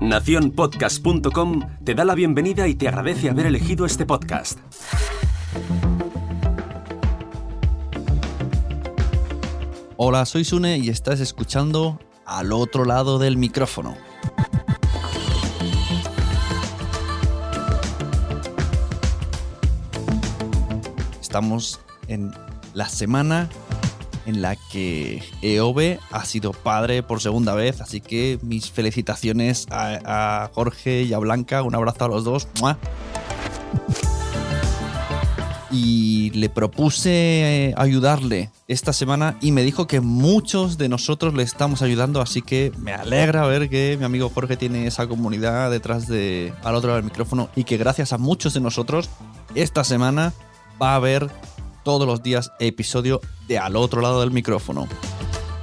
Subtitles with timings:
[0.00, 4.58] Naciónpodcast.com te da la bienvenida y te agradece haber elegido este podcast.
[9.96, 13.96] Hola, soy Sune y estás escuchando al otro lado del micrófono.
[21.20, 22.32] Estamos en
[22.74, 23.48] la semana
[24.26, 30.50] en la que Eove ha sido padre por segunda vez, así que mis felicitaciones a,
[30.52, 32.48] Jorge y a Blanca, un abrazo a los dos.
[35.70, 41.42] Y le propuse eh, ayudarle esta semana y me dijo que muchos de nosotros le
[41.42, 46.06] estamos ayudando, así que me alegra ver que mi amigo Jorge tiene esa comunidad detrás
[46.06, 49.10] de al otro lado del micrófono y que gracias a muchos de nosotros
[49.56, 50.32] esta semana
[50.80, 51.28] va a haber
[51.84, 54.88] todos los días episodio de Al otro lado del micrófono.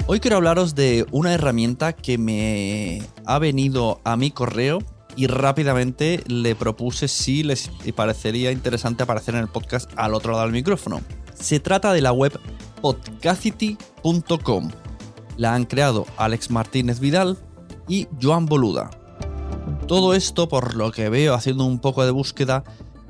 [0.06, 4.80] Hoy quiero hablaros de una herramienta que me ha venido a mi correo
[5.16, 10.44] y rápidamente le propuse si les parecería interesante aparecer en el podcast al otro lado
[10.44, 11.02] del micrófono.
[11.34, 12.40] Se trata de la web
[12.82, 14.70] podcacity.com.
[15.38, 17.38] La han creado Alex Martínez Vidal
[17.88, 18.90] y Joan Boluda.
[19.88, 22.64] Todo esto, por lo que veo haciendo un poco de búsqueda,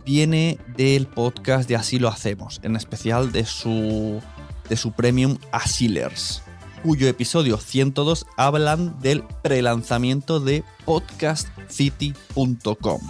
[0.06, 4.22] viene del podcast de Así lo hacemos, en especial de su,
[4.70, 6.44] de su premium Asilers,
[6.84, 13.02] cuyo episodio 102 hablan del prelanzamiento de podcastcity.com.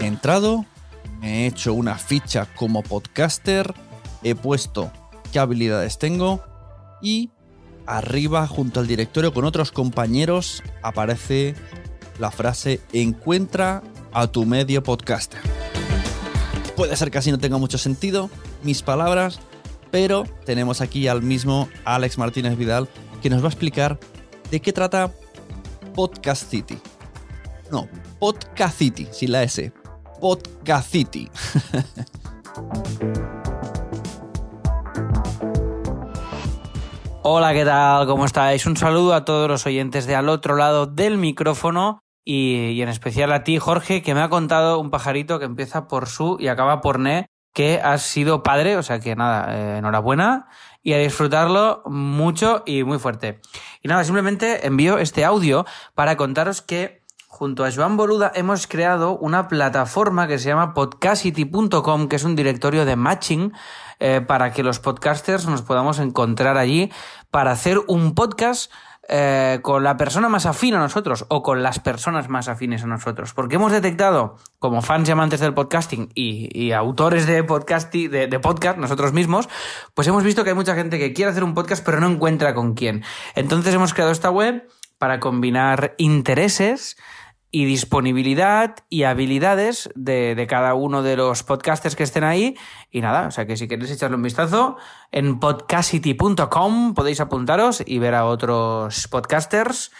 [0.00, 0.64] He entrado,
[1.22, 3.74] he hecho una ficha como podcaster,
[4.22, 4.90] he puesto
[5.32, 6.42] qué habilidades tengo
[7.02, 7.30] y
[7.86, 11.54] arriba junto al directorio con otros compañeros aparece
[12.18, 15.55] la frase encuentra a tu medio podcaster.
[16.76, 18.28] Puede ser que así no tenga mucho sentido
[18.62, 19.40] mis palabras,
[19.90, 22.86] pero tenemos aquí al mismo Alex Martínez Vidal
[23.22, 23.98] que nos va a explicar
[24.50, 25.10] de qué trata
[25.94, 26.78] Podcast City.
[27.72, 29.72] No, Podcast City, sin la S.
[30.20, 31.30] Podcast City.
[37.22, 38.06] Hola, ¿qué tal?
[38.06, 38.66] ¿Cómo estáis?
[38.66, 43.32] Un saludo a todos los oyentes de al otro lado del micrófono y, en especial
[43.32, 46.80] a ti, Jorge, que me ha contado un pajarito que empieza por su y acaba
[46.80, 50.48] por ne, que has sido padre, o sea que nada, eh, enhorabuena
[50.82, 53.40] y a disfrutarlo mucho y muy fuerte.
[53.80, 59.16] Y nada, simplemente envío este audio para contaros que junto a Joan Boluda hemos creado
[59.16, 63.52] una plataforma que se llama podcastity.com, que es un directorio de matching
[64.00, 66.90] eh, para que los podcasters nos podamos encontrar allí
[67.30, 68.72] para hacer un podcast
[69.08, 72.86] eh, con la persona más afín a nosotros o con las personas más afines a
[72.86, 73.34] nosotros.
[73.34, 78.40] Porque hemos detectado, como fans y amantes del podcasting y, autores de, podcast, de, de
[78.40, 79.48] podcast, nosotros mismos,
[79.94, 82.54] pues hemos visto que hay mucha gente que quiere hacer un podcast pero no encuentra
[82.54, 83.04] con quién.
[83.34, 84.66] Entonces hemos creado esta web
[84.98, 86.96] para combinar intereses
[87.50, 92.56] y disponibilidad y habilidades de, cada uno de los podcasters que estén ahí.
[92.90, 94.76] Y nada, o sea que si queréis echarle un vistazo,
[95.12, 99.92] en podcastity.com podéis apuntaros y ver a otros podcasters.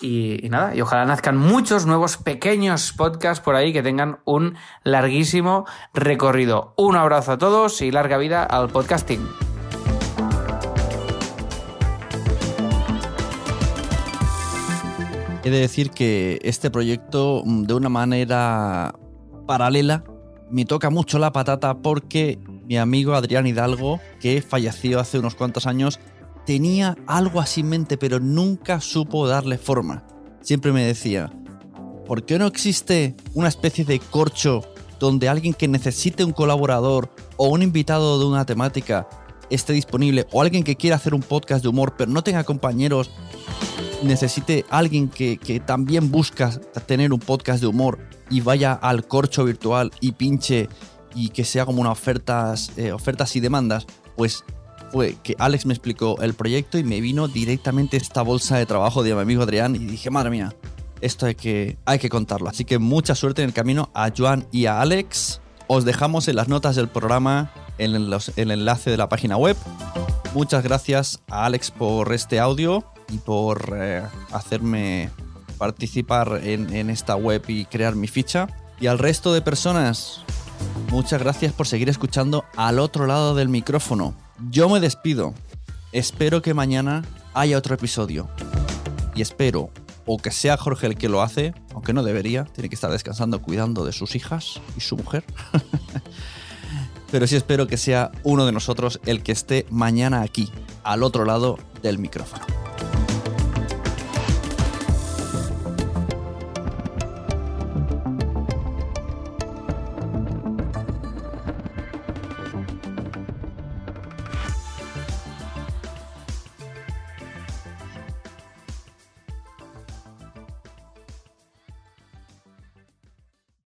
[0.00, 4.56] Y, y, nada, y ojalá nazcan muchos nuevos pequeños podcasts por ahí que tengan un
[4.82, 6.74] larguísimo recorrido.
[6.76, 9.53] Un abrazo a todos y larga vida al podcasting.
[15.44, 18.94] He de decir que este proyecto, mm, de una manera
[19.46, 20.02] paralela,
[20.50, 25.66] me toca mucho la patata porque mi amigo Adrián Hidalgo, que falleció hace unos cuantos
[25.66, 26.00] años,
[26.46, 30.04] tenía algo así en mente, pero nunca supo darle forma.
[30.40, 31.30] Siempre me decía,
[32.06, 34.62] ¿por qué no existe una especie de corcho
[34.98, 39.06] donde alguien que necesite un colaborador o un invitado de una temática
[39.50, 43.10] esté disponible o alguien que quiera hacer un podcast de humor pero no tenga compañeros
[44.04, 46.50] necesite alguien que, también busca
[46.86, 47.98] tener un podcast de humor
[48.30, 50.68] y vaya al corcho virtual y pinche
[51.14, 54.44] y que sea como una ofertas, eh, ofertas y demandas, pues
[54.90, 59.02] fue que Alex me explicó el proyecto y me vino directamente esta bolsa de trabajo
[59.02, 60.54] de mi amigo Adrián y dije, madre mía,
[61.00, 62.48] esto hay que, hay que contarlo.
[62.48, 65.40] Así que mucha suerte en el camino a Joan y a Alex.
[65.66, 69.56] Os dejamos en las notas del programa en el enlace de la página web.
[70.34, 74.02] Muchas gracias a Alex por este audio y por eh,
[74.32, 75.10] hacerme
[75.58, 78.48] participar en, esta web y crear mi ficha.
[78.80, 80.22] Y al resto de personas,
[80.90, 84.14] muchas gracias por seguir escuchando al otro lado del micrófono.
[84.50, 85.34] Yo me despido.
[85.92, 87.04] Espero que mañana
[87.34, 88.28] haya otro episodio.
[89.14, 89.70] Y espero,
[90.06, 93.40] o que sea Jorge el que lo hace, aunque no debería, tiene que estar descansando
[93.40, 95.24] cuidando de sus hijas y su mujer.
[97.10, 100.50] Pero sí espero que sea uno de nosotros el que esté mañana aquí,
[100.82, 102.44] al otro lado del micrófono.